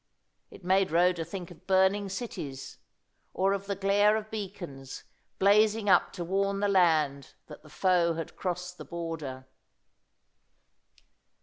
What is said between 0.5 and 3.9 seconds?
made Rhoda think of burning cities, or of the